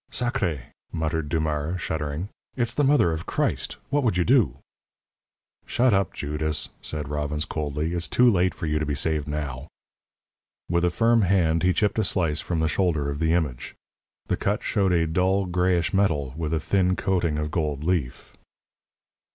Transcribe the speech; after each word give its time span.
"Sacré!" 0.11 0.61
muttered 0.91 1.29
Dumars, 1.29 1.79
shuddering. 1.79 2.29
"It 2.55 2.63
is 2.63 2.73
the 2.73 2.83
Mother 2.83 3.11
of 3.11 3.27
Christ. 3.27 3.77
What 3.91 4.01
would 4.03 4.17
you 4.17 4.23
do?" 4.23 4.57
"Shut 5.67 5.93
up, 5.93 6.11
Judas!" 6.15 6.69
said 6.81 7.07
Robbins, 7.07 7.45
coldly. 7.45 7.93
"It's 7.93 8.07
too 8.07 8.27
late 8.27 8.55
for 8.55 8.65
you 8.65 8.79
to 8.79 8.85
be 8.87 8.95
saved 8.95 9.27
now." 9.27 9.67
With 10.67 10.83
a 10.83 10.89
firm 10.89 11.21
hand, 11.21 11.61
he 11.61 11.71
chipped 11.71 11.99
a 11.99 12.03
slice 12.03 12.41
from 12.41 12.61
the 12.61 12.67
shoulder 12.67 13.11
of 13.11 13.19
the 13.19 13.33
image. 13.33 13.75
The 14.25 14.37
cut 14.37 14.63
showed 14.63 14.91
a 14.91 15.05
dull, 15.05 15.45
grayish 15.45 15.93
metal, 15.93 16.33
with 16.35 16.51
a 16.51 16.59
thin 16.59 16.95
coating 16.95 17.37
of 17.37 17.51
gold 17.51 17.83
leaf. 17.83 18.33